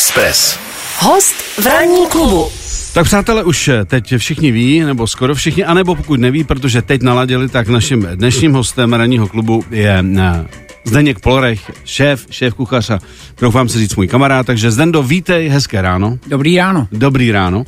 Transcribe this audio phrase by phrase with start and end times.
[0.00, 0.58] Express.
[0.98, 2.48] Host v ranní klubu.
[2.94, 7.48] Tak přátelé, už teď všichni ví, nebo skoro všichni, anebo pokud neví, protože teď naladili,
[7.48, 10.46] tak naším dnešním hostem ranního klubu je eh,
[10.84, 12.98] Zdeněk Polorech, šéf, šéf kuchař a
[13.40, 16.18] doufám si říct můj kamarád, takže Zdendo, vítej, hezké ráno.
[16.26, 16.88] Dobrý ráno.
[16.92, 17.64] Dobrý ráno.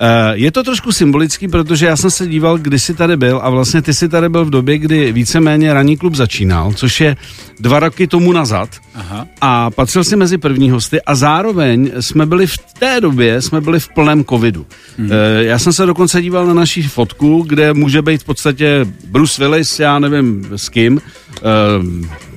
[0.00, 3.50] Eh, je to trošku symbolický, protože já jsem se díval, kdy jsi tady byl a
[3.50, 7.16] vlastně ty jsi tady byl v době, kdy víceméně ranní klub začínal, což je
[7.60, 8.68] dva roky tomu nazad.
[8.94, 9.26] Aha.
[9.40, 13.80] A patřil si mezi první hosty a zároveň jsme byli v té době, jsme byli
[13.80, 14.66] v plném covidu.
[14.98, 15.10] Hmm.
[15.38, 19.80] Já jsem se dokonce díval na naší fotku, kde může být v podstatě Bruce Willis,
[19.80, 21.00] já nevím s kým,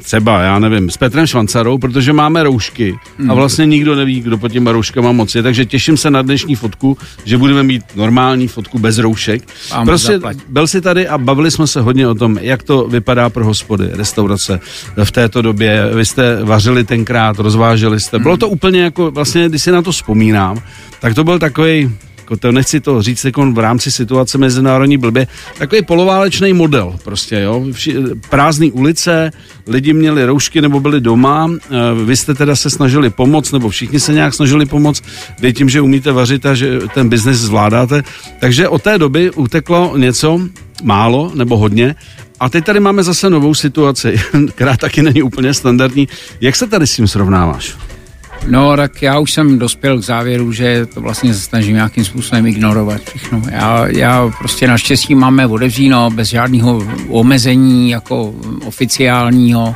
[0.03, 2.99] třeba, já nevím, s Petrem Švancarou, protože máme roušky
[3.30, 6.55] a vlastně nikdo neví, kdo pod těma rouškama moc je, takže těším se na dnešní
[6.55, 9.44] fotku, že budeme mít normální fotku bez roušek.
[9.70, 10.38] Pán prostě zaplať.
[10.49, 13.89] byl si tady a bavili jsme se hodně o tom, jak to vypadá pro hospody,
[13.91, 14.59] restaurace
[15.03, 15.89] v této době.
[15.95, 18.20] Vy jste vařili tenkrát, rozváželi jste.
[18.20, 20.61] Bylo to úplně jako, vlastně, když si na to vzpomínám,
[21.02, 21.91] tak to byl takový
[22.29, 25.27] jako to nechci to říct jako v rámci situace mezinárodní blbě,
[25.58, 27.66] takový poloválečný model prostě, jo.
[28.30, 29.31] Prázdné ulice,
[29.67, 34.00] lidi měli roušky nebo byli doma, eh, vy jste teda se snažili pomoct, nebo všichni
[34.00, 35.03] se nějak snažili pomoct,
[35.39, 38.03] vy tím, že umíte vařit a že ten biznis zvládáte.
[38.39, 40.41] Takže od té doby uteklo něco,
[40.83, 41.95] málo nebo hodně,
[42.39, 44.22] a teď tady máme zase novou situaci,
[44.55, 46.07] která taky není úplně standardní.
[46.41, 47.77] Jak se tady s tím srovnáváš?
[48.47, 52.45] No, tak já už jsem dospěl k závěru, že to vlastně se snažím nějakým způsobem
[52.45, 53.41] ignorovat všechno.
[53.51, 59.75] Já, já prostě naštěstí máme otevříno bez žádného omezení jako oficiálního.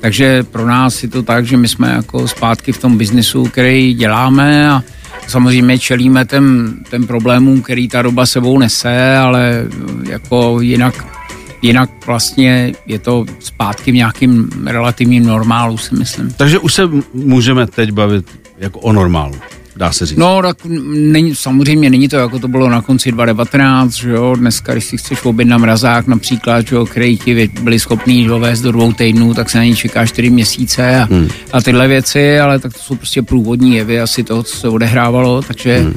[0.00, 3.94] Takže pro nás je to tak, že my jsme jako zpátky v tom biznesu, který
[3.94, 4.82] děláme a
[5.26, 9.64] samozřejmě čelíme ten, ten problémům, který ta doba sebou nese, ale
[10.08, 11.15] jako jinak
[11.62, 16.34] jinak vlastně je to zpátky v nějakým relativním normálu, si myslím.
[16.36, 16.82] Takže už se
[17.14, 18.26] můžeme teď bavit
[18.58, 19.34] jako o normálu,
[19.76, 20.18] dá se říct.
[20.18, 20.56] No, tak
[20.94, 24.96] není, samozřejmě není to, jako to bylo na konci 2019, že jo, dneska, když si
[24.96, 29.50] chceš objednat mrazák například, že jo, který ti byli schopní dovést do dvou týdnů, tak
[29.50, 31.28] se na ní čeká čtyři měsíce a, hmm.
[31.52, 35.42] a tyhle věci, ale tak to jsou prostě průvodní jevy asi toho, co se odehrávalo,
[35.42, 35.94] takže hmm.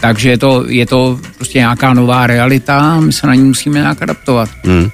[0.00, 4.02] Takže je to, je to prostě nějaká nová realita my se na ní musíme nějak
[4.02, 4.48] adaptovat.
[4.64, 4.90] Hmm.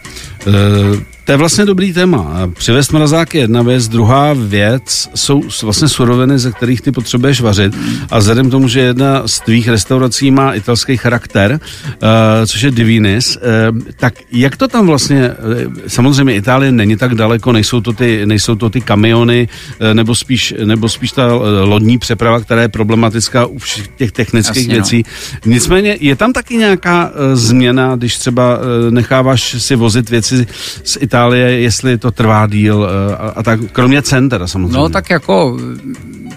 [0.46, 2.50] E, to je vlastně dobrý téma.
[2.54, 7.76] Přivést mrazák je jedna věc, druhá věc jsou vlastně suroviny, ze kterých ty potřebuješ vařit.
[8.10, 12.08] A vzhledem tomu, že jedna z tvých restaurací má italský charakter, uh,
[12.46, 17.52] což je Divinis, uh, tak jak to tam vlastně, uh, samozřejmě Itálie není tak daleko,
[17.52, 19.48] nejsou to ty, nejsou to ty kamiony,
[19.80, 21.26] uh, nebo spíš, nebo spíš ta
[21.64, 24.80] lodní přeprava, která je problematická u všech těch technických Jasně, no.
[24.80, 25.02] věcí.
[25.46, 30.46] Nicméně je tam taky nějaká uh, změna, když třeba uh, necháváš si vozit věci
[30.84, 34.76] z Itálie, jestli to trvá díl eh, a, a tak, kromě cen teda samozřejmě.
[34.76, 35.58] No tak jako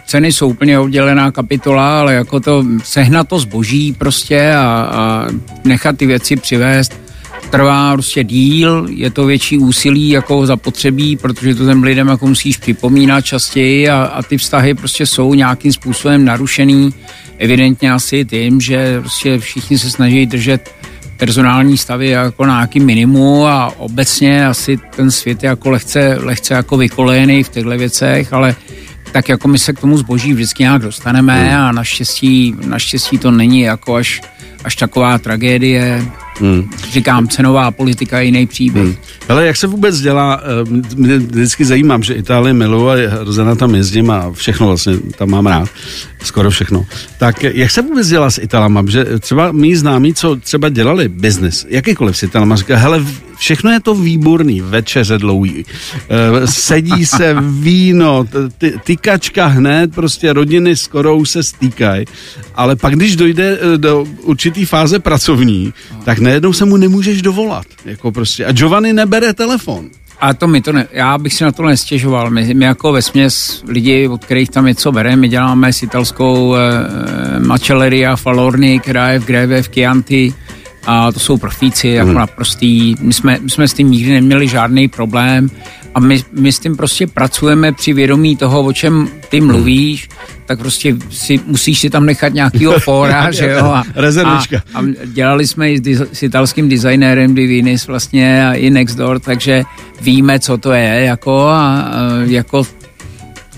[0.05, 5.27] ceny jsou úplně oddělená kapitola, ale jako to sehnat to zboží prostě a, a
[5.63, 7.05] nechat ty věci přivést
[7.49, 12.57] trvá prostě díl, je to větší úsilí jako zapotřebí, protože to těm lidem jako musíš
[12.57, 16.93] připomínat častěji a, a ty vztahy prostě jsou nějakým způsobem narušený,
[17.37, 20.71] evidentně asi tím, že prostě všichni se snaží držet
[21.17, 26.53] personální stavy jako na nějaký minimu a obecně asi ten svět je jako lehce, lehce
[26.53, 28.55] jako vykolejený v těchto věcech, ale
[29.11, 31.61] tak jako my se k tomu zboží vždycky nějak dostaneme hmm.
[31.61, 34.21] a naštěstí, naštěstí to není jako až,
[34.63, 36.05] až taková tragédie.
[36.39, 36.69] Hmm.
[36.91, 38.85] Říkám, cenová politika je jiný příběh.
[38.85, 38.95] Hmm.
[39.29, 43.75] Ale jak se vůbec dělá, eh, mě vždycky zajímám, že Itálie miluji a hrozně tam
[43.75, 45.69] jezdím a všechno vlastně tam mám rád,
[46.23, 46.85] skoro všechno.
[47.17, 48.83] Tak jak se vůbec dělá s Italama?
[48.87, 53.05] Že třeba mý známí, co třeba dělali biznis, jakýkoliv s Italama, říká, hele,
[53.37, 55.65] všechno je to výborný, večeře dlouhý,
[56.09, 58.25] Eh, sedí se víno,
[58.57, 62.05] ty, tykačka hned, prostě rodiny skoro se stýkají,
[62.55, 65.73] ale pak když dojde eh, do určitý fáze pracovní,
[66.03, 69.89] tak najednou se mu nemůžeš dovolat, jako prostě, a Giovanni nebere telefon.
[70.19, 72.29] A to mi to ne, já bych si na to nestěžoval.
[72.29, 76.55] My, my jako ve směs lidi, od kterých tam něco bereme, my děláme s italskou
[76.55, 80.33] eh, Macelleria Falorni, která je v Greve, v Chianti,
[80.87, 82.17] a to jsou profíci, jako Mhm.
[82.17, 82.95] naprostý.
[83.01, 85.49] My jsme, my jsme s tím nikdy neměli žádný problém
[85.95, 89.47] a my, my s tím prostě pracujeme při vědomí toho, o čem ty Mhm.
[89.51, 90.09] mluvíš,
[90.45, 93.65] tak prostě si, musíš si tam nechat nějakýho fóra, že jo.
[93.65, 94.61] A, Rezervička.
[94.73, 99.19] A, a dělali jsme i s, diz- s italským designérem Divinis vlastně a i Nextdoor,
[99.19, 99.63] takže
[100.01, 101.91] víme, co to je, jako a, a
[102.25, 102.63] jako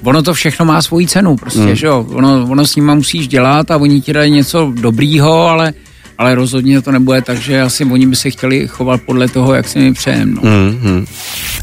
[0.04, 1.76] Ono to všechno má svoji cenu, prostě, Hmm.
[1.76, 2.06] že jo.
[2.14, 5.74] Ono, ono s nima musíš dělat a oni ti dají něco dobrýho, ale,
[6.18, 9.68] ale rozhodně to nebude tak, že asi oni by se chtěli chovat podle toho, jak
[9.68, 10.34] si mi přejem.
[10.34, 10.42] No.
[10.42, 11.08] Mm-hmm.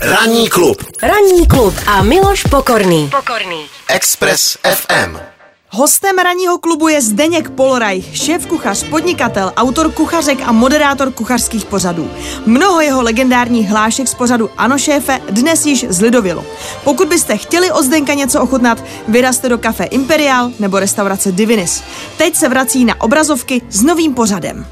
[0.01, 3.11] Ranní klub Ranní klub a Miloš Pokorný.
[3.17, 3.61] Pokorný.
[3.89, 5.34] Express FM.
[5.77, 12.11] Hostem ranního klubu je Zdeněk Poloraj, šéf kuchař, podnikatel, autor kuchařek a moderátor kuchařských pořadů.
[12.47, 16.45] Mnoho jeho legendárních hlášek z pořadu Ano šéfe dnes již zlidovělo.
[16.85, 21.83] Pokud byste chtěli od Zdenka něco ochutnat, vyrazte do kafe Imperial nebo restaurace Divinis.
[22.17, 24.67] Teď se vrací na obrazovky s novým pořadem.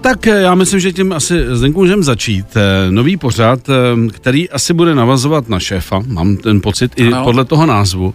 [0.00, 2.46] Tak eh, já myslím, že tím asi Zdenku můžeme začít.
[2.56, 3.72] Eh, nový pořad, eh,
[4.10, 7.24] který asi bude navazovat na šéfa, mám ten pocit, i Ano.
[7.24, 8.14] podle toho názvu.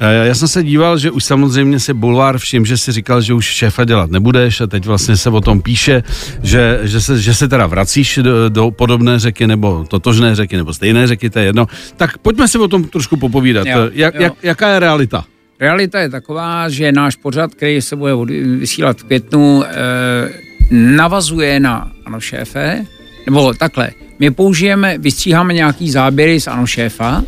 [0.00, 3.44] Já jsem se díval, že už samozřejmě si Bulvár všim, že si říkal, že už
[3.44, 6.02] šéfa dělat nebudeš a teď vlastně se o tom píše,
[6.42, 10.74] že, že, se, že se teda vracíš do, do podobné řeky nebo totožné řeky nebo
[10.74, 11.66] stejné řeky, to je jedno.
[11.96, 13.66] Tak pojďme si o tom trošku popovídat.
[13.66, 14.22] Jo, jak, jo.
[14.22, 15.24] jak, jaká je realita?
[15.60, 18.14] Realita je taková, že náš pořad, který se bude
[18.58, 20.30] vysílat v květnu, eh,
[20.70, 22.84] navazuje na Ano šéfe,
[23.26, 27.22] nebo takhle, my použijeme, vystříháme nějaký záběry z Ano šéfa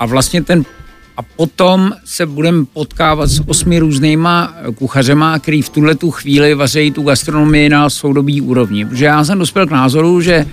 [0.00, 0.64] a vlastně ten
[1.18, 6.90] a potom se budeme potkávat s osmi různýma kuchařema, který v tuhle tu chvíli vařejí
[6.90, 8.86] tu gastronomii na soudobý úrovni.
[8.86, 10.46] Protože já jsem dospěl k názoru, že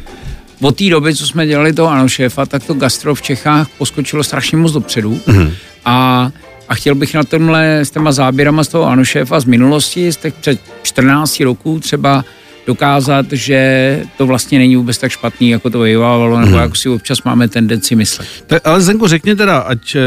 [0.62, 4.24] od té doby, co jsme dělali toho ano šéfa, tak to gastro v Čechách poskočilo
[4.24, 5.20] strašně moc dopředu.
[5.86, 6.30] A,
[6.70, 10.18] a chtěl bych na tomhle s těma záběrama z toho ano šéfa z minulosti, z
[10.18, 12.26] těch před 14 roků třeba
[12.68, 17.24] dokázat, že to vlastně není vůbec tak špatný, jako to vyjevávalo, nebo jako si občas
[17.24, 18.28] máme tendenci myslet.
[18.48, 20.02] Tak, ale Zdenku, řekni teda, ať eh,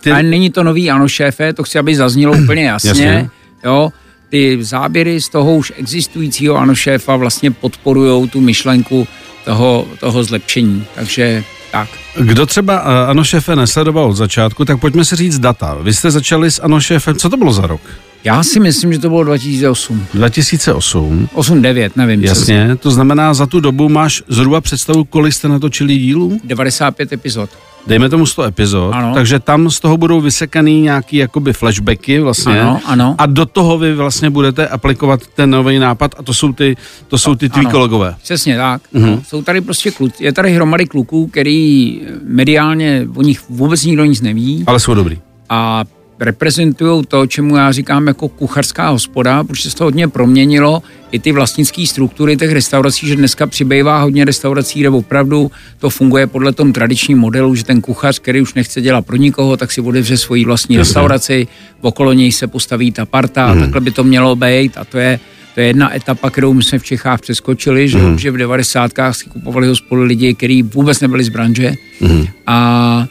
[0.00, 0.10] ty...
[0.10, 2.88] A není to nový ano šéfe, to chci, aby zaznělo úplně jasně.
[2.88, 3.30] Jasně.
[3.64, 3.92] Jo,
[4.28, 9.08] ty záběry z toho už existujícího ano šéfa vlastně podporují tu myšlenku
[9.44, 10.84] toho, toho zlepšení.
[10.94, 11.88] Takže tak.
[12.18, 15.78] Kdo třeba eh, Ano šéfe nesledoval od začátku, tak pojďme si říct data.
[15.82, 17.80] Vy jste začali s Ano šéfem, co to bylo za rok?
[18.26, 20.06] Já si myslím, že to bylo 2008.
[20.14, 21.28] 2008.
[21.34, 22.24] 8, 9, nevím.
[22.24, 26.40] Jasně, to znamená, za tu dobu máš zhruba představu, kolik jste natočili dílů?
[26.44, 27.50] 95 epizod.
[27.86, 29.14] Dejme tomu 100 epizod, Ano.
[29.14, 32.60] takže tam z toho budou vysekaný nějaký jakoby flashbacky vlastně.
[32.60, 33.14] Ano, ano.
[33.18, 36.76] A do toho vy vlastně budete aplikovat ten nový nápad a to jsou ty,
[37.08, 37.70] to jsou ty tví Ano.
[37.70, 38.14] kolegové.
[38.22, 38.82] Přesně tak.
[38.94, 39.20] Mm-hmm.
[39.28, 44.20] Jsou tady prostě kluci, je tady hromady kluků, který mediálně o nich vůbec nikdo nic
[44.20, 44.64] neví.
[44.66, 45.18] Ale jsou dobrý.
[45.48, 45.84] a
[46.20, 50.82] reprezentují to, čemu já říkám jako kuchařská hospoda, protože se to hodně proměnilo,
[51.12, 56.26] i ty vlastnické struktury těch restaurací, že dneska přibývá hodně restaurací, kde opravdu to funguje
[56.26, 59.80] podle tom tradičním modelu, že ten kuchař, který už nechce dělat pro nikoho, tak si
[59.80, 60.88] otevře svoji vlastní Jasně.
[60.88, 61.46] restauraci,
[61.80, 63.58] okolo něj se postaví ta parta Mhm.
[63.58, 65.20] a takhle by to mělo být a to je
[65.54, 68.18] to je jedna etapa, kterou my jsme v Čechách přeskočili, že, Mhm.
[68.18, 69.12] že v 90.
[69.12, 72.26] si kupovali hospody lidi, kteří vůbec nebyli z branže Mhm.
[72.46, 73.06] a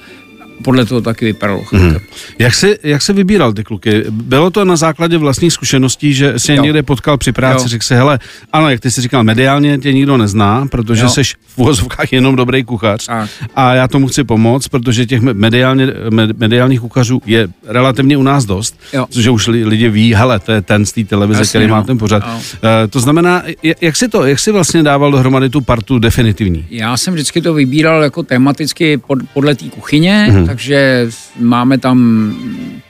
[0.64, 1.64] podle toho taky vypadalo.
[1.72, 1.96] Mm.
[2.40, 4.04] Jak jsi, jak jsi vybíral ty kluky?
[4.10, 6.64] Bylo to na základě vlastních zkušeností, že jsi je Jo.
[6.64, 7.68] někde potkal při práci, Jo.
[7.68, 8.20] řekl si, hele,
[8.54, 11.10] ano, jak ty jsi říkal, mediálně tě nikdo nezná, protože Jo.
[11.10, 13.30] jsi v uvozovkách jenom dobrý kuchař Tak.
[13.56, 18.46] a já tomu chci pomoct, protože těch mediálně, med- mediálních kuchařů je relativně u nás
[18.46, 19.06] dost, Jo.
[19.06, 21.78] protože už li- lidi ví, hele, to je ten z té televize, Jasně, který má
[21.78, 21.84] no.
[21.84, 22.24] ten pořad.
[22.28, 22.40] Jo.
[22.64, 23.44] Eh, to znamená,
[23.82, 26.66] jak si to, jak si vlastně dával dohromady tu partu definitivní?
[26.70, 30.45] Já jsem vždycky to vybíral jako tematicky pod, podle té kuchyně, Mhm.
[30.46, 30.50] Mm.
[30.50, 31.08] takže
[31.40, 32.32] máme tam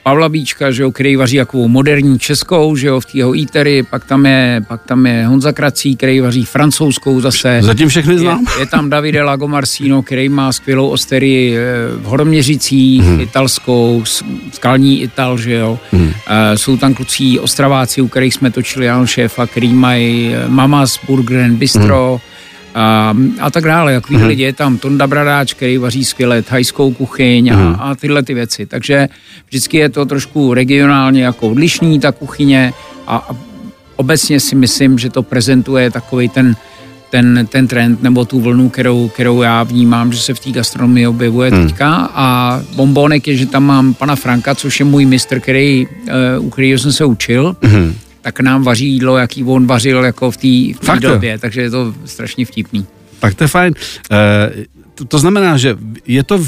[0.02, 3.82] Pavla Bíčka, že jo, který vaří jako moderní českou, že jo, v té jeho eatery,
[3.82, 7.58] pak tam je, pak tam je Honza Krací, který vaří francouzskou zase.
[7.62, 8.46] Zatím všechny Je, znám?
[8.60, 11.62] je tam Davide Lagomarsino, který má skvělou osterii eh,
[11.96, 13.20] v Horoměřicích, hmm.
[13.20, 14.04] italskou,
[14.52, 15.78] skalní Ital, že jo.
[15.92, 16.12] Hmm.
[16.54, 21.44] Jsou tam kluci Ostraváci, u kterých jsme točili Jan Šéfa, který mají eh, Mamas Burger
[21.44, 22.35] and Bistro, Mhm.
[22.76, 23.92] A, a tak dále.
[23.92, 27.76] Jak mm lidi je tam Tonda Bradáč, který vaří skvěle thajskou kuchyň a, Mhm.
[27.78, 28.66] a tyhle ty věci.
[28.66, 29.08] Takže
[29.48, 32.72] vždycky je to trošku regionálně jako odlišný ta kuchyně
[33.06, 33.36] a, a
[33.96, 36.56] obecně si myslím, že to prezentuje takový ten
[37.10, 41.06] ten, ten trend nebo tu vlnu, kterou, kterou já vnímám, že se v té gastronomii
[41.06, 41.66] objevuje Hmm.
[41.66, 46.38] teďka a bombonek je, že tam mám pana Franka, což je můj mistr, který, eh,
[46.38, 47.94] u kterého jsem se učil, Mhm.
[48.26, 52.46] Tak nám vaří jídlo, jaký on vařil jako v té době, takže je to strašně
[52.46, 52.86] vtipný.
[53.18, 53.74] Tak to je fajn.
[54.10, 54.50] Eh,
[54.96, 55.76] to, to znamená, že
[56.06, 56.40] je to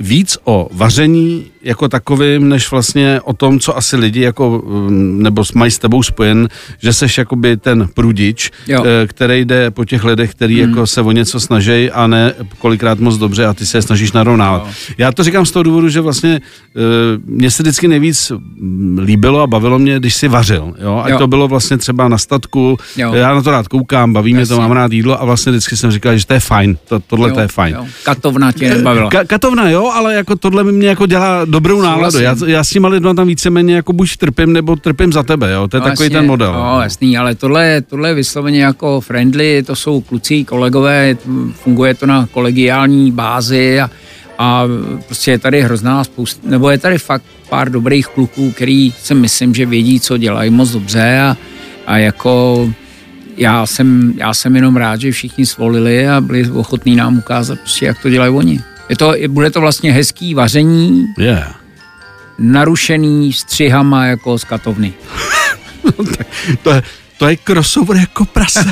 [0.00, 5.42] víc o vaření jako takovým, než vlastně o tom, co asi lidi jako, mm, nebo
[5.54, 6.48] mají s tebou spojen,
[6.82, 8.84] že seš jakoby ten prudič, Jo.
[8.86, 10.70] eh, který jde po těch lidech, který Hmm.
[10.70, 14.12] jako se o něco snaží a ne kolikrát moc dobře a ty se je snažíš
[14.12, 14.62] narovnávat.
[14.66, 14.94] Jo.
[14.98, 16.40] Já to říkám z toho důvodu, že vlastně
[16.76, 16.80] eh,
[17.26, 20.74] mně se vždycky nejvíc mm, líbilo a bavilo mě, když si vařil.
[20.82, 21.02] Jo?
[21.04, 21.18] Ať Jo.
[21.18, 23.12] to bylo vlastně třeba na statku, Jo.
[23.14, 24.62] já na to rád koukám, baví mě to, Jasně.
[24.62, 27.34] mám rád jídlo a vlastně vždycky jsem říkal, že to je fajn, to, tohle Jo,
[27.34, 27.74] to je fajn.
[27.74, 27.86] jo.
[28.04, 29.10] Katovna tě nebavila.
[29.10, 32.18] Ka- katovna, jo, ale jako tohle mi mě jako dělá dobrou náladu.
[32.18, 32.48] Já, Souhlasím.
[32.54, 35.68] já s těma lidma tam víceméně jako buď trpím, nebo trpím za tebe, jo.
[35.68, 36.52] To je No, takový jasně, ten model.
[36.52, 41.16] No, jasný, ale tohle, tohle je vysloveně jako friendly, to jsou kluci, kolegové,
[41.52, 43.90] funguje to na kolegiální bázi a,
[44.38, 44.64] a
[45.06, 49.54] prostě je tady hrozná spousta, nebo je tady fakt pár dobrých kluků, který si myslím,
[49.54, 51.36] že vědí, co dělají moc dobře a,
[51.86, 52.68] a jako
[53.38, 57.86] já jsem, já jsem jenom rád, že všichni svolili a byli ochotní nám ukázat prostě,
[57.86, 58.60] jak to dělají oni.
[58.88, 61.56] Je to, bude to vlastně hezký vaření, Yeah.
[62.38, 64.92] narušený střihama jako z katovny.
[65.98, 66.26] No, tak
[66.62, 66.82] to je,
[67.18, 68.64] to je crossover jako prase.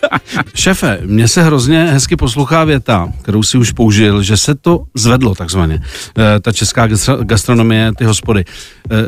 [0.54, 5.34] Šefe, mně se hrozně hezky poslouchá věta, kterou si už použil, že se to zvedlo
[5.34, 5.80] takzvaně,
[6.18, 8.44] eh, ta česká gastro- gastronomie, ty hospody.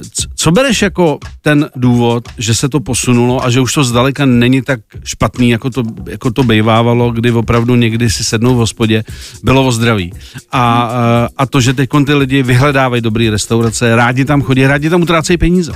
[0.01, 4.27] C- Co bereš jako ten důvod, že se to posunulo a že už to zdaleka
[4.27, 9.05] není tak špatný, jako to, jako to bejvávalo, kdy opravdu někdy si sednou v hospodě,
[9.45, 10.13] bylo o zdraví.
[10.53, 10.91] A,
[11.25, 15.03] eh, a to, že teď ty lidi vyhledávají dobré restaurace, rádi tam chodí, rádi tam
[15.03, 15.73] utrácejí peníze.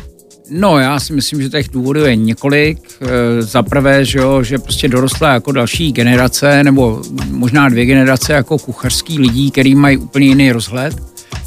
[0.51, 2.79] No, já si myslím, že těch důvodů je několik.
[3.01, 8.33] E, Za prvé, že, jo, že prostě dorostla jako další generace, nebo možná dvě generace
[8.33, 10.95] jako kuchařský lidí, který mají úplně jiný rozhled,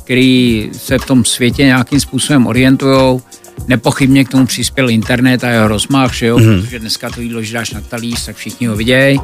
[0.03, 3.21] který se v tom světě nějakým způsobem orientují.
[3.67, 6.61] Nepochybně k tomu přispěl internet a jeho rozmach, že jo, mm.
[6.61, 9.19] protože dneska to jídlo, že dáš na talíř, tak všichni ho vidějí.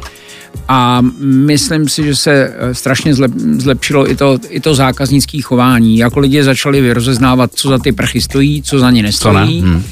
[0.67, 5.97] A myslím si, že se eh, strašně zlep- zlepšilo i to, i to zákaznické chování.
[5.97, 9.61] Jako lidi začali vyrozeznávat, co za ty prachy stojí, co za ně nestojí.
[9.61, 9.83] Hmm.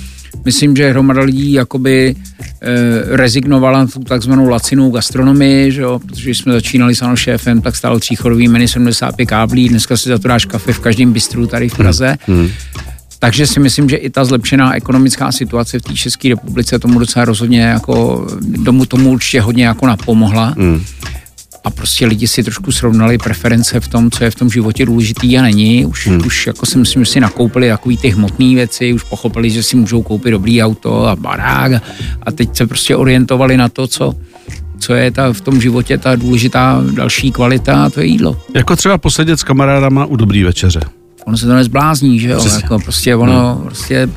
[0.46, 2.16] Myslím, že hromada lidí jakoby
[2.62, 6.00] e, rezignovala na tu takzvanou lacinou gastronomii, že jo?
[6.00, 10.18] protože jsme začínali s Ano šéfem, tak stál tříchodový menu 75 káblí, dneska si za
[10.18, 12.18] to dáš kafe v každém bistru tady v Praze.
[12.28, 12.50] Hmm.
[13.20, 17.26] Takže si myslím, že i ta zlepšená ekonomická situace v té České republice tomu docela
[17.26, 18.28] rozhodně jako,
[18.66, 20.54] tomu, tomu určitě hodně jako napomohla.
[20.58, 20.84] Hmm.
[21.64, 25.38] A prostě lidi si trošku srovnali preference v tom, co je v tom životě důležitý
[25.38, 25.86] a není.
[25.86, 26.26] Už, hmm.
[26.26, 29.76] už jako si myslím, že si nakoupili takový ty hmotné věci, už pochopili, že si
[29.76, 31.82] můžou koupit dobrý auto a barák a,
[32.22, 34.14] a teď se prostě orientovali na to, co,
[34.80, 38.42] co je ta, v tom životě ta důležitá další kvalita a to je jídlo.
[38.56, 40.80] Jako třeba posedět s kamarádama u dobrý večeře.
[41.28, 42.40] Ono se to nezblázní, že jo?
[42.40, 42.60] Přesně.
[42.64, 43.64] Jako prostě ono, hmm.
[43.64, 44.10] prostě,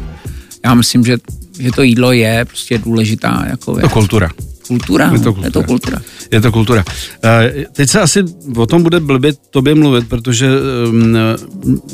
[0.65, 1.19] já myslím, že,
[1.59, 3.93] že to jídlo je prostě důležitá jako To věc.
[3.93, 4.29] kultura.
[4.71, 5.11] Kultura.
[5.13, 5.67] je to Je to kultura.
[5.67, 5.99] kultura.
[6.33, 6.85] Je to kultura.
[7.25, 8.25] Eh, Teď se asi
[8.57, 10.49] o tom bude blbě tobě mluvit, protože,
[10.91, 11.17] mm,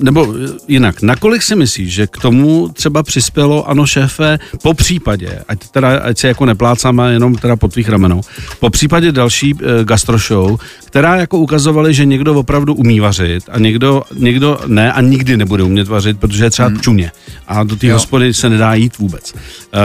[0.02, 0.35] nebo
[0.68, 5.99] jinak, nakolik si myslíš, že k tomu třeba přispělo, ano šéfe, po případě, ať teda,
[5.99, 8.21] ať se jako neplácáme jenom teda po tvých ramenou,
[8.61, 14.02] po případě další eh, gastroshow, která jako ukazovali, že někdo opravdu umí vařit a někdo,
[14.18, 16.80] někdo ne a nikdy nebude umět vařit, protože je třeba hmm.
[16.80, 17.11] čuně
[17.49, 19.35] a do té hospody se nedá jít vůbec.
[19.35, 19.79] Eh,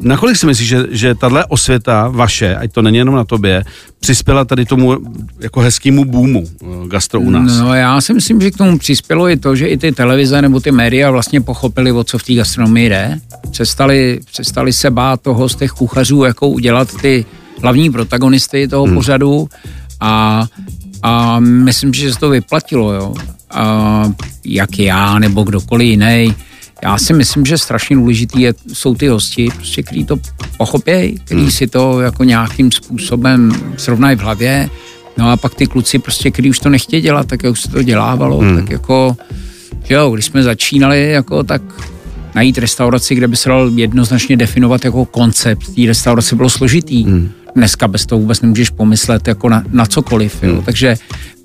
[0.00, 3.64] nakolik si myslíš, že, že tahle osvěta vaše, ať to není jenom na tobě,
[4.00, 4.96] přispěla tady tomu
[5.40, 7.58] jako hezkému boomu eh, gastro u nás?
[7.58, 10.60] No já si myslím, že k tomu přispělo i to, že i ty televize nebo
[10.60, 13.20] ty média vlastně pochopili, o co v té gastronomii jde.
[13.50, 17.24] Přestali, přestali se bát toho z těch kuchařů, jako udělat ty
[17.62, 18.94] hlavní protagonisty toho hmm.
[18.94, 19.48] pořadu
[20.00, 20.46] a,
[21.02, 23.14] a myslím, že se to vyplatilo, jo.
[23.50, 24.12] A
[24.44, 26.34] jak já nebo kdokoliv jiný.
[26.82, 30.16] Já si myslím, že strašně důležitý je, jsou ty hosti, prostě, kteří to
[30.56, 34.68] pochopějí, kteří si to jako nějakým způsobem srovnají v hlavě.
[35.16, 37.70] No a pak ty kluci prostě, kteří už to nechtějí dělat, tak jak už se
[37.70, 38.56] to dělávalo, hmm.
[38.56, 39.16] tak jako,
[39.84, 41.62] že jo, když jsme začínali, jako tak
[42.34, 47.04] najít restauraci, kde by se dal jednoznačně definovat jako koncept té restaurace bylo složitý.
[47.04, 47.30] Hmm.
[47.54, 50.62] Dneska bez toho vůbec nemůžeš pomyslet jako na, na cokoliv, jo.
[50.64, 50.96] Takže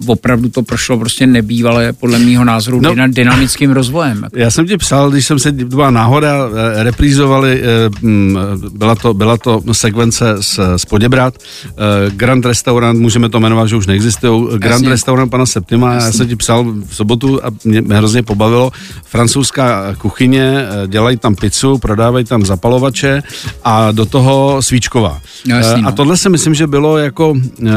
[0.08, 2.96] opravdu to prošlo prostě nebývalé, podle mého názoru, No.
[2.96, 3.08] no.
[3.08, 4.24] dynamickým rozvojem.
[4.24, 4.40] Jako.
[4.40, 6.34] Já jsem ti psal, když jsem se, byla náhoda,
[6.80, 8.38] eh, reprízovali, eh, mm,
[8.74, 11.34] byla to, byla to sekvence z, z Poděbrat,
[11.68, 14.90] eh, Grand Restaurant, můžeme to jmenovat, že už neexistují, Grand Jasně.
[14.90, 18.72] Restaurant pana Septima, já jsem ti psal v sobotu a mě, mě hrozně pobavilo,
[19.06, 23.24] francouzská kuchyně, eh, dělají tam pizzu, prodávají tam zapalovače
[23.64, 25.22] a do toho svíčková.
[25.48, 25.88] No, jasně, Eh, no.
[25.88, 27.34] A tohle si myslím, že bylo jako
[27.68, 27.72] eh,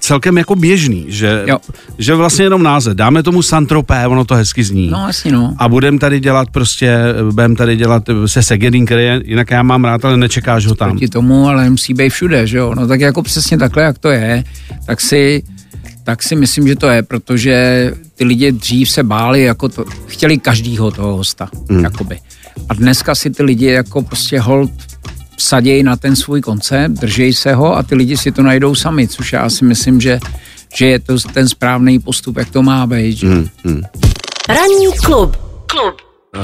[0.00, 1.58] celkem jako běžný, že, Jo.
[1.98, 5.54] že vlastně jenom název, dáme tomu Santropé, ono to hezky zní No jasně no.
[5.58, 6.98] a budeme tady dělat prostě,
[7.30, 10.90] budeme tady dělat se Segedin, který je, jinak já mám rád, ale nečekáš ho tam.
[10.90, 12.74] proti tomu, ale musí být všude, že jo.
[12.74, 14.44] No tak jako přesně takhle, jak to je,
[14.86, 15.42] tak si,
[16.04, 20.38] tak si myslím, že to je, protože ty lidi dřív se báli, jako to, chtěli
[20.38, 21.84] každýho toho hosta, hmm.
[21.84, 22.18] jakoby.
[22.68, 24.70] A dneska si ty lidi jako prostě hold
[25.36, 29.08] vsadějí na ten svůj koncept, držej se ho a ty lidi si to najdou sami,
[29.08, 30.20] což já si myslím, že,
[30.74, 33.22] že je to ten správný postup, jak to má být.
[33.22, 33.82] Hmm, hmm.
[34.48, 35.36] Ranní klub.
[35.66, 35.94] Klub.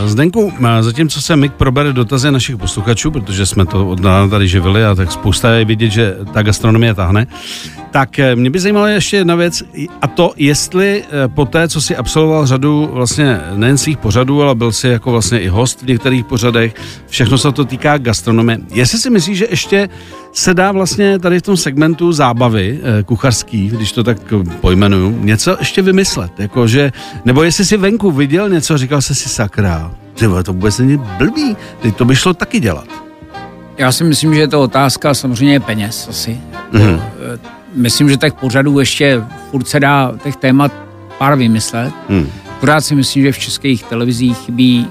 [0.07, 4.85] Zdenku, a zatímco se Mik probere dotazy našich posluchačů, protože jsme to od tady živili
[4.85, 7.27] a tak spousta je vidět, že ta gastronomie tahne,
[7.91, 9.63] Tak eh, mě by zajímala ještě jedna věc,
[10.03, 14.55] a to jestli eh, po té, co si absolvoval řadu vlastně nejen svých pořadů, ale
[14.55, 16.75] byl si jako vlastně i host v některých pořadech,
[17.07, 18.59] všechno se to týká gastronomie.
[18.75, 19.89] Jestli si myslíš, že ještě
[20.33, 24.19] se dá vlastně tady v tom segmentu zábavy eh, kuchařský, když to tak
[24.61, 26.93] pojmenuju, něco ještě vymyslet, jako že,
[27.25, 31.57] nebo jestli si venku viděl něco, říkal jsi si sakra, tyvo, to vůbec není blbý,
[31.83, 32.87] teď to by šlo taky dělat.
[33.79, 36.41] Já si myslím, že je to otázka samozřejmě peněz asi.
[36.73, 37.20] Mm-hmm
[37.75, 40.73] myslím, že těch pořadů ještě furt se dá těch témat
[41.19, 41.93] pár vymyslet.
[42.09, 42.27] Hmm.
[42.61, 44.87] Pořád si myslím, že v českých televizích chybí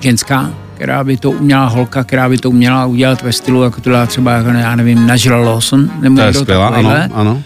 [0.00, 3.90] ženská, která by to uměla, holka, která by to uměla udělat ve stylu, jako to
[3.90, 7.42] dá třeba, jako, já nevím, Nigel Lawson, nebo to je skvělá, ano, ano.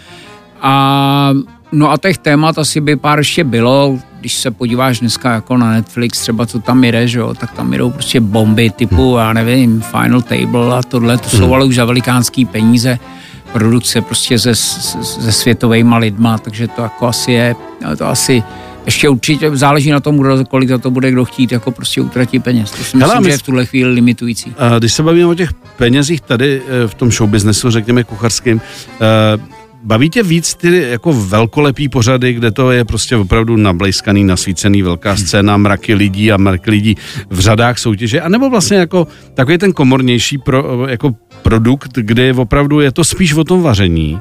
[0.61, 1.33] A
[1.71, 5.71] no a těch témat asi by pár ještě bylo, když se podíváš dneska jako na
[5.71, 9.19] Netflix, třeba co tam jde, že jo, tak tam jdou prostě bomby typu, hmm.
[9.19, 11.53] já nevím, Final Table a tohle, to jsou hmm.
[11.53, 12.99] ale už za velikánský peníze
[13.55, 17.55] produkce prostě se, se světovými lidma, takže to jako asi je,
[17.97, 18.43] to asi
[18.85, 20.19] ještě určitě záleží na tom,
[20.49, 22.71] kolik za to bude kdo chtít, jako prostě utratit peněz.
[22.71, 24.53] To si myslím, že je v tuhle chvíli limitující.
[24.57, 28.61] A když se bavíme o těch penězích tady eh, v tom showbiznesu, řekněme kucharským,
[29.01, 34.81] eh, Baví tě víc ty jako velkolepý pořady, kde to je prostě opravdu nablejskaný, nasvícený,
[34.81, 35.17] velká hmm.
[35.17, 36.97] scéna, mraky lidí a mraky lidí
[37.29, 42.91] v řadách soutěže, anebo vlastně jako takový ten komornější pro, jako produkt, kde opravdu je
[42.91, 44.19] to spíš o tom vaření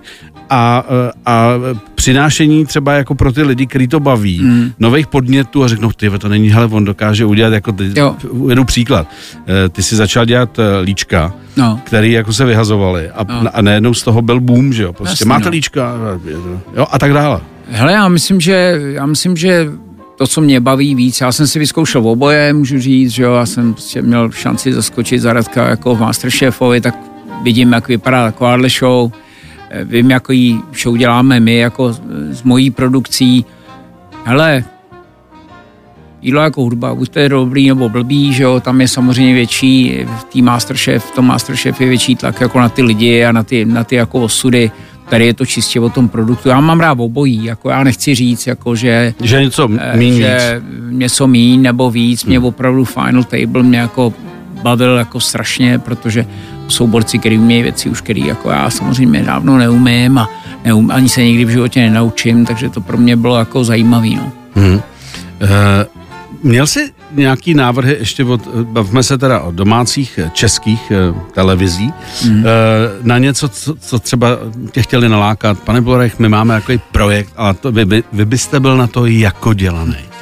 [0.50, 0.84] a,
[1.26, 1.52] a
[1.94, 4.72] přinášení třeba jako pro ty lidi, který to baví, mm.
[4.78, 7.92] nových podnětů a řeknou, ty to není, hele, on dokáže udělat, jako ty,
[8.30, 9.08] uvedu příklad,
[9.46, 11.80] eh, ty si začal dělat eh, líčka, no.
[11.84, 13.50] který jako se vyhazovali a, no.
[13.52, 15.50] a najednou z toho byl boom, že jo, prostě Jasně, máte no.
[15.50, 15.94] líčka,
[16.76, 17.40] jo, a tak dále.
[17.68, 19.68] Hele, já myslím, že, já myslím, že
[20.18, 23.46] to, co mě baví víc, já jsem si vyzkoušel oboje, můžu říct, že jo, já
[23.46, 27.13] jsem prostě měl šanci zaskočit za Radka jako v Masterchefovi, tak
[27.44, 29.10] vidím, jak vypadá takováhle show,
[29.70, 31.92] eh, vím, jaký show děláme my, jako
[32.30, 33.44] s mojí produkcí.
[34.24, 34.64] Hele,
[36.22, 39.98] jídlo jako hudba, buď to je dobrý nebo blbý, že jo, tam je samozřejmě větší,
[40.20, 43.42] v tý Masterchef, v tom Masterchef je větší tlak jako na ty lidi a na
[43.42, 44.70] ty, na ty jako osudy.
[45.08, 46.48] Tady je to čistě o tom produktu.
[46.48, 49.14] Já mám rád obojí, jako já nechci říct, jako že...
[49.22, 50.98] Že něco eh, míň že víc.
[50.98, 52.24] něco míň nebo víc.
[52.24, 52.46] Mě hmm.
[52.46, 54.12] opravdu Final Table mě jako
[54.62, 56.26] bavil jako strašně, protože
[56.68, 60.30] jsou borci, kteří umějí věci už, který jako já samozřejmě dávno neumím a
[60.64, 64.16] neum, ani se nikdy v životě nenaučím, takže to pro mě bylo jako zajímavý.
[64.16, 64.32] No.
[64.54, 64.74] Hmm.
[64.74, 64.80] Uh,
[66.42, 70.92] měl jsi nějaký návrhy ještě od, bavme se teda o domácích eh, českých
[71.32, 72.44] televizí, hmm.
[73.02, 74.28] na něco, co, co třeba
[74.70, 75.58] tě chtěli nalákat.
[75.58, 79.06] Pane Borech, my máme takový projekt, ale to, vy, vy, vy byste byl na to
[79.06, 80.13] jako dělaný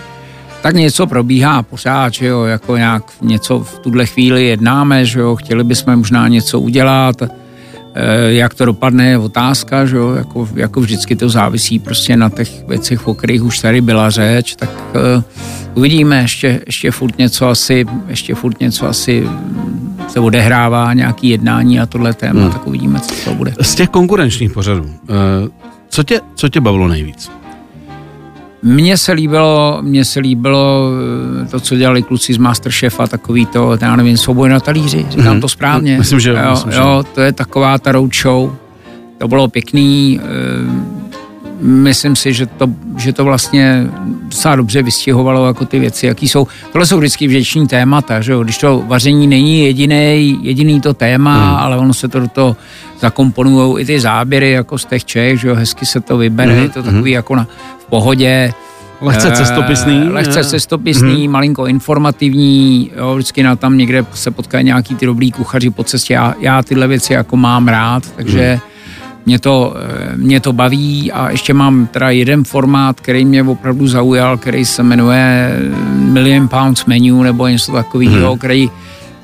[0.63, 5.37] tak něco probíhá pořád, že jo, jako nějak něco v tuhle chvíli jednáme, že jo,
[5.37, 7.29] chtěli bychom možná něco udělat, e,
[8.33, 12.69] jak to dopadne je otázka, že jo, jako, jako vždycky to závisí prostě na těch
[12.69, 15.23] věcech, o kterých už tady byla řeč, tak e,
[15.75, 19.29] uvidíme, ještě, ještě furt něco asi, ještě furt něco asi
[20.09, 22.53] se odehrává, nějaký jednání a tohle téma, hmm.
[22.53, 23.55] tak uvidíme, co to bude.
[23.61, 25.49] Z těch konkurenčních pořadů, e,
[25.89, 27.42] co tě, co tě bavilo nejvíc?
[28.63, 30.91] Mně se líbilo, mně se líbilo
[31.43, 35.37] eh, to, co dělali kluci z Masterchefa, takový to, já nevím, souboj na talíři, říkám
[35.37, 35.41] mm-hmm.
[35.41, 35.99] to správně.
[35.99, 38.51] Myslím, že jo, myslím, jo, to je taková ta roadshow,
[39.19, 41.03] to bylo pěkný, eh,
[41.63, 43.87] myslím si, že to, že to vlastně
[44.23, 46.47] docela dobře vystihovalo jako ty věci, jaký jsou.
[46.73, 48.45] Tohle jsou vždycky vděční témata, že jo?
[48.45, 51.57] když to vaření není jediný, jediný to téma, hmm.
[51.57, 52.57] ale ono se to do toho
[53.01, 55.55] zakomponují i ty záběry jako z těch Čech, že jo?
[55.55, 56.63] hezky se to vybere, hmm.
[56.63, 57.15] je to takový hmm.
[57.15, 57.47] jako na,
[57.93, 58.53] pohodě.
[59.01, 60.09] Lehce eh, cestopisný.
[60.09, 60.45] Lehce je.
[60.45, 61.33] cestopisný, hmm.
[61.33, 66.15] malinko informativní, jo, vždycky na tam někde se potkají nějaký ty dobrý kuchaři po cestě.
[66.15, 68.73] Já, já tyhle věci jako mám rád, takže hmm
[69.27, 73.87] mě to, eh, mě to baví a ještě mám teda jeden formát, který mě opravdu
[73.87, 75.57] zaujal, který se jmenuje
[75.95, 78.39] Million Pounds Menu nebo něco takového, hmm.
[78.39, 78.71] který,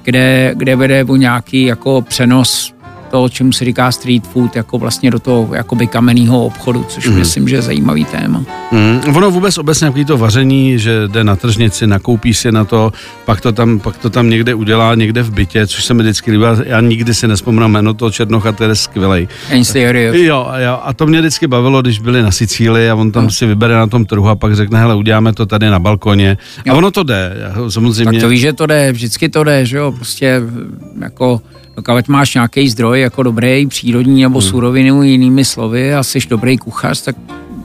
[0.02, 2.74] kde, kde vede o nějaký jako přenos
[3.10, 7.18] to, čemu se říká street food, jako vlastně do toho jakoby kamenného obchodu, což mm.
[7.18, 8.44] myslím, že je zajímavý téma.
[8.72, 9.16] Mm.
[9.16, 12.92] Ono vůbec obecně jaký to vaření, že jde na tržnici, nakoupí si na to,
[13.24, 16.30] pak to tam, pak to tam někde udělá, někde v bytě, což se mi vždycky
[16.30, 16.44] líbí.
[16.64, 19.28] Já nikdy si nespomínám jméno toho Černocha, to je skvělej.
[20.24, 23.30] Jo, jo, a to mě vždycky bavilo, když byli na Sicílii a on tam no.
[23.30, 26.38] si vybere na tom trhu a pak řekne, hele, uděláme to tady na balkoně.
[26.66, 26.72] Jo.
[26.72, 27.32] A ono to jde,
[27.68, 28.12] samozřejmě.
[28.12, 30.40] Tak to víš, že to jde, vždycky to jde, že jo, prostě
[31.00, 31.40] jako
[31.74, 34.48] pokud máš nějaký zdroj jako dobrý, přírodní nebo hmm.
[34.48, 37.16] surovinu, jinými slovy, a jsi dobrý kuchař, tak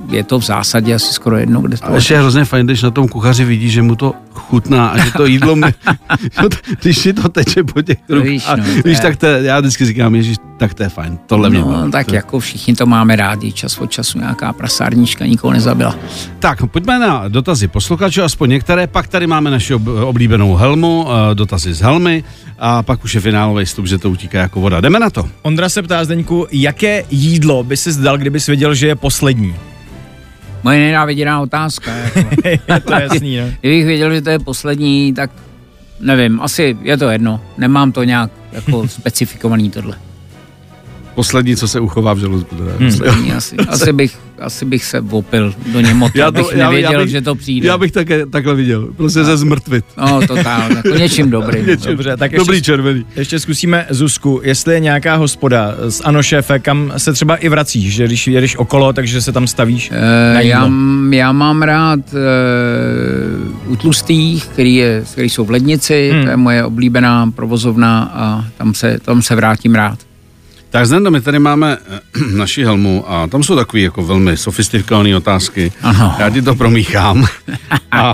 [0.10, 2.82] je to v zásadě asi skoro jedno, kde to A ještě je hrozně fajn, když
[2.82, 5.74] na tom kuchaři vidí, že mu to chutná a že to jídlo mi,
[6.82, 8.28] když si to teče po těch rukách.
[8.30, 10.90] Víš, no, to víš je- tak to je, já vždycky říkám, ježiš, tak to je
[10.90, 11.92] fajn, tohle mě No, baví.
[11.92, 15.96] tak To- jako všichni to máme rádi, čas od času nějaká prasárnička nikoho nezabila.
[16.40, 18.88] Tak, pojďme na dotazy posluchačů, aspoň některé.
[18.88, 22.24] Pak tady máme naši ob- oblíbenou helmu, eh, dotazy z helmy
[22.60, 24.82] a pak už je finálový stup, že to utíká jako voda.
[24.82, 25.30] Jdeme na to.
[25.42, 29.56] Ondra se ptá Zdeňku, jaké jídlo by si zdal, kdybys věděl, že je poslední?
[30.64, 31.92] Moje nenáviděná otázka.
[31.92, 32.20] Jako.
[32.48, 33.46] je to jasný, no.
[33.60, 35.32] Kdybych věděl, že to je poslední, tak
[36.00, 37.42] nevím, asi je to jedno.
[37.58, 39.98] Nemám to nějak jako specifikovaný tohle.
[41.16, 42.56] Poslední, co se uchová v žaludku.
[42.56, 42.72] Teda.
[42.92, 43.56] Poslední asi.
[43.56, 47.68] Asi bych, asi bych se opil do němoty, já abych nevěděl, bych, že to přijde.
[47.68, 48.88] Já bych také, takhle viděl.
[48.98, 49.86] Prostě ze zmrtvit.
[49.98, 51.66] No, totálně, jako něčím dobrým.
[51.68, 51.92] Něčím.
[51.92, 53.06] Dobře, tak Dobrý ještě, červený.
[53.16, 57.94] ještě zkusíme Zuzku, jestli je nějaká hospoda z Ano šéfe, kam se třeba i vracíš,
[57.94, 60.00] že když jedeš okolo, takže se tam stavíš jídlo.
[60.40, 60.72] já,
[61.12, 66.24] já mám rád uh, u tlustých, který, je, který jsou v Lednici, Hmm.
[66.24, 70.00] to je moje oblíbená provozovna a tam se, tam se vrátím rád.
[70.74, 72.00] Tak Zdendo, my tady máme eh,
[72.38, 75.72] naši helmu a tam jsou takové jako velmi sofistikované otázky.
[75.82, 76.16] Ano.
[76.20, 77.26] Já ti to promíchám
[77.92, 78.14] a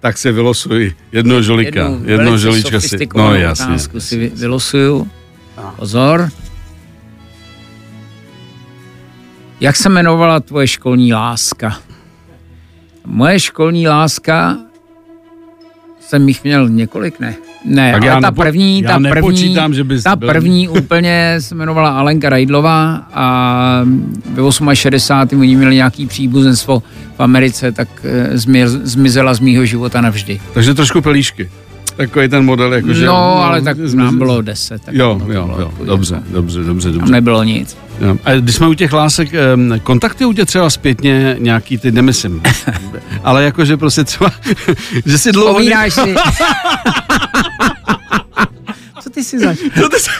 [0.00, 1.80] tak si vylosuj jednoho žolika.
[1.80, 2.96] Jedno, jedno žolíčka si.
[3.16, 3.66] No jasně.
[3.66, 5.10] otázku si vy- vylosuju.
[5.76, 6.28] Pozor.
[9.60, 11.78] Jak se jmenovala tvoje školní láska?
[13.04, 14.58] Moje školní láska
[16.00, 17.36] jsem jich měl několik, ne?
[17.64, 20.68] Ne, Tak ale já ta nepo- první, já ta první, že bys ta byl- první
[20.68, 23.80] úplně se jmenovala Alenka Rajdlová a
[24.34, 24.42] ve
[24.76, 25.40] 68.
[25.40, 26.82] oni měli nějaký příbuzenstvo
[27.16, 30.40] v Americe, tak eh, zmiz, zmizela z mýho života navždy.
[30.54, 31.50] Takže trošku pelíšky.
[31.96, 33.06] Takový ten model, jakože...
[33.06, 34.82] No, ale tak nám bylo 10.
[34.84, 37.12] Tak Jo, to jo, bylo jo, jako- dobře, dobře, dobře, Tam dobře.
[37.12, 37.76] nebylo nic.
[38.00, 38.16] Jo.
[38.24, 42.42] A když jsme u těch lásek, em, kontaktují tě třeba zpětně nějaký, ty nemyslím,
[43.24, 44.32] ale jakože prostě třeba,
[45.06, 45.52] že si dlouho...
[45.52, 46.14] Vzpomínáš si.
[49.02, 49.58] Co ty si zač?
[49.80, 50.10] No, ty, jsi,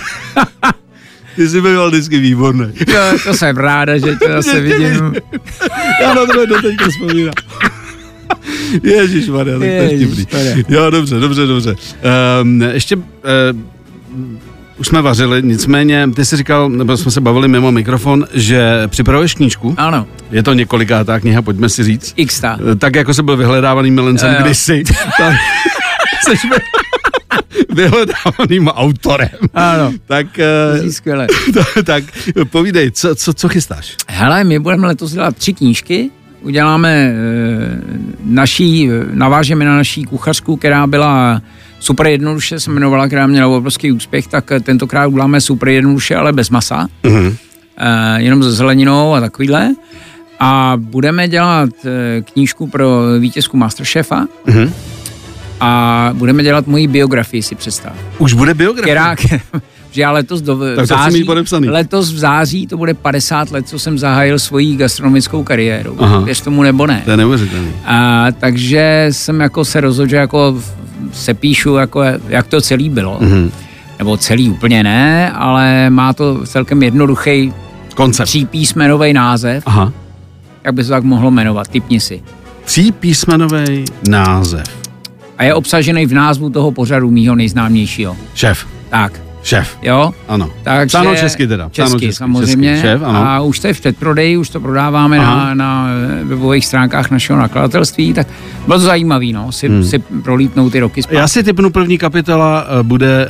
[1.36, 2.72] ty jsi byl vždycky výborný.
[2.72, 2.92] To,
[3.24, 5.14] to jsem ráda, že tě zase vidím.
[6.02, 7.34] Já na to doteďka vzpomínám.
[8.82, 10.26] Ježíš Maria, tak to je vtipný.
[10.68, 11.76] Jo, dobře, dobře, dobře.
[12.42, 13.02] Um, ještě uh,
[14.78, 19.34] už jsme vařili, nicméně ty jsi říkal, nebo jsme se bavili mimo mikrofon, že připravuješ
[19.34, 19.74] knížku.
[19.78, 22.12] Ano, Je to několikátá kniha, pojďme si říct.
[22.16, 22.42] x.
[22.44, 24.44] Eh, Tak jako se byl vyhledávaným milencem Jo, jo.
[24.44, 24.82] kdysi,
[25.18, 25.34] tak
[26.24, 26.56] jsi vy-
[27.74, 29.28] vyhledávaným autorem.
[29.54, 30.26] Ano, Tak,
[30.84, 31.26] to skvěle.
[31.78, 32.04] eh, tak
[32.50, 33.96] povídej, co, co, co chystáš?
[34.08, 36.10] Hele, my budeme letos dělat tři knížky.
[36.46, 37.12] Uděláme e,
[38.24, 41.42] naší, navážeme na naší kuchařku, která byla
[41.80, 46.32] super jednoduše, se jmenovala, která měla obrovský úspěch, tak eh, tentokrát uděláme super jednoduše, ale
[46.32, 46.88] bez masa.
[47.02, 47.36] Mhm.
[47.78, 49.74] e, jenom se zeleninou a takovýhle.
[50.40, 51.70] A budeme dělat
[52.32, 54.72] knížku pro vítězku Masterchefa Mhm.
[55.60, 57.92] a budeme dělat moji biografii, si představ.
[58.18, 58.94] Už bude biografie?
[58.94, 59.16] Která,
[59.96, 61.24] že já letos do, v Tak září,
[61.68, 65.96] letos v září to bude 50 let, co jsem zahájil svoji gastronomickou kariéru.
[65.98, 66.20] Aha.
[66.20, 67.02] Věř tomu nebo ne.
[67.04, 67.68] To je neuvěřitelné.
[67.84, 70.62] A, takže jsem jako se rozhodl, že jako
[71.12, 73.18] se píšu, jako, jak to celý bylo.
[73.20, 73.50] Mhm.
[73.98, 77.52] Nebo celý úplně ne, ale má to celkem jednoduchý
[77.94, 78.26] Koncept.
[78.26, 79.92] třípísmenový název, Aha.
[80.64, 82.22] jak by se to tak mohlo jmenovat, typni si.
[82.64, 84.64] Třípísmenový název.
[85.38, 88.16] A je obsažený v názvu toho pořadu mýho nejznámějšího.
[88.34, 88.66] Šéf.
[88.88, 89.78] Tak, Šéf.
[89.82, 90.12] jo?
[90.28, 90.50] Ano.
[90.62, 91.68] Takže, Psáno česky teda.
[91.68, 92.72] Psáno Česky, česky, samozřejmě.
[92.72, 92.88] česky.
[92.88, 93.18] Šéf, ano.
[93.18, 95.36] A už to je v předprodeji, už to prodáváme Aha.
[95.36, 95.88] na, na
[96.24, 98.26] webových stránkách našeho nakladatelství, tak
[98.66, 99.84] bylo to zajímavý, no, si, Hmm.
[99.84, 101.16] si prolítnout ty roky zpátky.
[101.16, 103.26] Já si typnu první kapitola eh, bude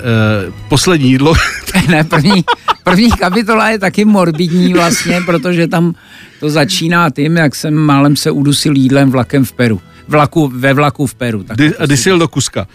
[0.49, 1.35] uh, poslední jídlo.
[1.89, 2.45] ne, první,
[2.85, 5.95] první kapitola je taky morbidní vlastně, protože tam
[6.41, 9.81] to začíná tím, jak jsem málem se udusil jídlem vlakem v Peru.
[10.09, 11.43] Vlaku, ve vlaku v Peru.
[11.43, 12.67] Tak Kdy, a kdy jsi jel do Kuska.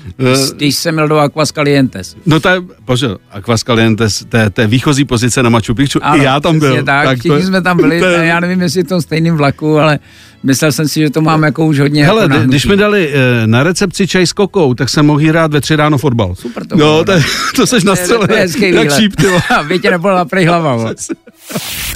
[0.56, 2.15] Když jsem jel do Aquas Calientes.
[2.26, 6.00] No to je, bože, Aquas Calientes, to je, to je výchozí pozice na Machu Picchu.
[6.15, 6.84] I já tam byl.
[6.84, 9.36] Tak, tak všichni to, jsme tam byli, to je- já nevím, jestli v tom stejném
[9.38, 10.00] vlaku, ale
[10.44, 13.48] myslel jsem si, že to mám jako už hodně Hele, jako když mi dali eh,
[13.48, 16.36] na recepci čaj s kokou, tak jsem mohl hrát ve tři ráno fotbal.
[16.36, 17.13] Super to No, bylo, to,
[17.56, 18.39] to seš na To je- to je střele.
[18.41, 19.28] hezký Jak šíp, ty.
[19.60, 20.94] Aby tě nebyla prej hlava.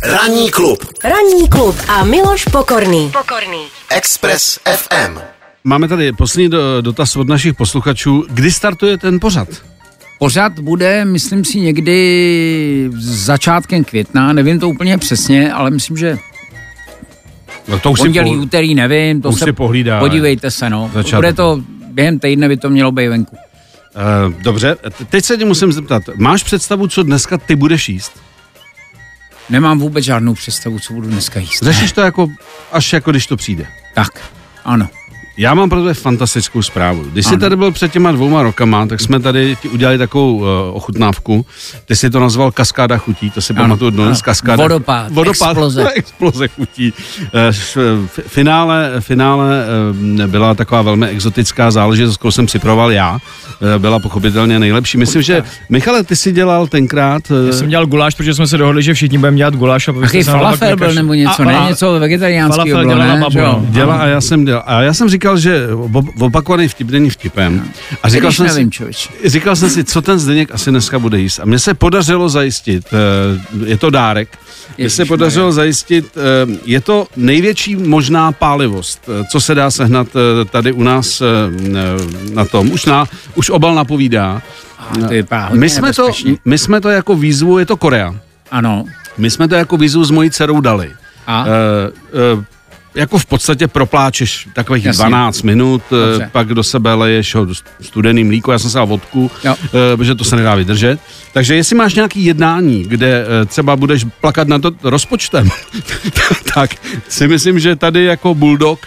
[0.04, 0.86] Ranní klub.
[1.04, 3.12] Ranní klub a Miloš Pokorný.
[3.12, 3.60] Pokorný.
[3.92, 5.20] Express FM.
[5.64, 8.26] Máme tady poslední do, dotaz od našich posluchačů.
[8.30, 9.48] Kdy startuje ten pořad?
[10.20, 16.18] Pořad bude, myslím si, někdy začátkem května, nevím to úplně přesně, ale myslím, že
[17.68, 20.00] No to už pondělí, po- úterý, nevím, to už se si pohlídáme.
[20.00, 20.92] podívejte se, no.
[20.94, 21.16] Začátek.
[21.16, 23.36] Bude to, během týdne by to mělo být venku.
[24.28, 24.76] Uh, dobře,
[25.10, 26.04] teď se tě musím zeptat.
[26.16, 28.12] Máš představu, co dneska ty budeš jíst?
[29.50, 31.64] Nemám vůbec žádnou představu, co budu dneska jíst.
[31.64, 32.28] Řešíš to jako,
[32.72, 33.68] až jako když to přijde.
[33.94, 34.32] Tak,
[34.66, 34.88] ano.
[35.38, 37.04] Já mám pro tebe fantastickou zprávu.
[37.12, 37.40] Když jsi Ano.
[37.40, 41.46] tady byl před těma dvouma rokama, tak jsme tady ti udělali takovou uh, ochutnávku.
[41.86, 44.64] Ty jsi to nazval kaskáda chutí, to si Ano, pamatuju dnes, kaskáda.
[44.64, 45.90] Vodopád, Vodopád, exploze.
[45.96, 46.94] exploze chutí.
[47.24, 49.64] Uh, finále, finále
[50.20, 53.14] uh, byla taková velmi exotická záležitost, kterou jsem připravoval já.
[53.14, 53.20] Uh,
[53.78, 54.98] byla pochopitelně nejlepší.
[54.98, 57.32] Myslím, že Michale, ty si dělal tenkrát...
[57.32, 59.88] Uh, Já jsem dělal guláš, protože jsme se dohodli, že všichni budeme dělat guláš.
[59.88, 61.60] A Taky falafel byl nebo něco, A- ne?
[61.70, 63.22] Něco vegetariánského bylo, ne?
[63.70, 64.64] Dělá a já jsem dělal.
[64.66, 67.72] A já jsem říkal, že ob- opakovaný vtip není vtipem.
[68.04, 71.20] A říkal Když jsem, nevím, si, říkal jsem si, co ten Zdeněk asi dneska bude
[71.20, 71.40] jíst.
[71.40, 74.38] A mně se podařilo zajistit, eh, je to dárek,
[74.78, 80.08] mně se podařilo zajistit, eh, je to největší možná pálivost, eh, co se dá sehnat
[80.16, 81.22] eh, tady u nás
[82.34, 82.72] na tom.
[82.72, 84.42] Už, na, už obal napovídá.
[84.94, 86.12] To hodně My jsme, to,
[86.46, 88.16] my jsme to jako výzvu, je to Korea,
[88.52, 88.86] Ano.
[89.18, 90.92] my jsme to jako výzvu s mojí dcerou dali.
[91.28, 91.46] A?
[91.46, 92.44] Uh, uh,
[92.96, 94.98] jako v podstatě propláčeš takových Jasně.
[95.06, 96.30] 12 minut, eh, Dobře.
[96.32, 97.48] pak do sebe leješ ho
[97.82, 99.56] studený mlíko, já jsem se dal vodku, Jo.
[99.66, 101.00] eh, protože to se nedá vydržet.
[101.34, 105.50] Takže jestli máš nějaký jednání, kde eh, třeba budeš plakat na to rozpočtem,
[106.54, 106.70] tak
[107.10, 108.80] si myslím, že tady jako bulldog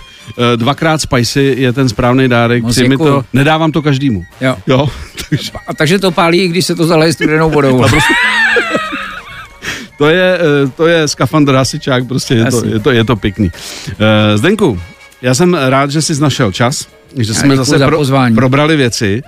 [0.57, 2.65] dvakrát spicy je ten správný dárek.
[2.67, 4.25] Přijmi to, nedávám to každému.
[4.41, 4.57] Jo.
[4.67, 4.89] Jo,
[5.29, 7.85] takže A takže to pálí, když se to zaleje studenou vodou.
[9.99, 13.51] to je, eh, to je skafandr hasičák, prostě je to, je to, je to pěkný.
[13.99, 14.81] Eh, Zdenku,
[15.23, 18.35] já jsem rád, že jsi našel čas, že jsme zase za pozvání.
[18.35, 19.23] probrali věci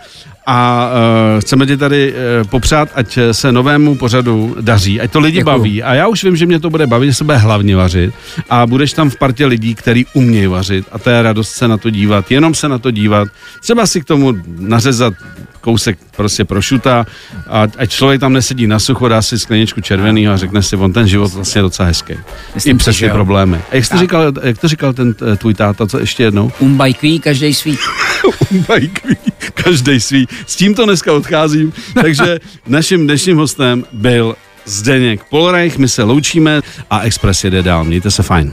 [0.47, 0.91] a
[1.35, 5.57] uh, chceme ti tady uh, popřát, ať se novému pořadu daří, ať to lidi Děkuju.
[5.57, 5.83] baví.
[5.83, 8.15] A já už vím, že mě to bude bavit, že se bude hlavně vařit
[8.51, 11.77] a budeš tam v partě lidí, který umějí vařit a to je radost se na
[11.77, 13.29] to dívat, jenom se na to dívat.
[13.61, 15.15] Třeba si k tomu nařezat
[15.61, 17.07] kousek prostě prošuta
[17.49, 20.93] a ať člověk tam nesedí na sucho, dá si skleničku červeného a řekne si, on
[20.93, 22.15] ten život vlastně je docela hezký.
[22.55, 23.57] Myslím I přes ty problémy.
[23.71, 24.01] A jak to Tak.
[24.01, 26.53] říkal, jak to říkal ten eh, tvůj táta, co ještě jednou?
[26.59, 27.79] Umbajkví, každý svý.
[28.69, 29.17] Bajkví,
[29.55, 30.27] každý svý.
[30.47, 37.01] S tímto dneska odcházím, takže naším dnešním hostem byl Zdeněk Polreich, my se loučíme a
[37.01, 37.85] Express jede dál.
[37.85, 38.53] Mějte se fajn.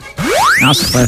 [0.61, 1.07] Naschle.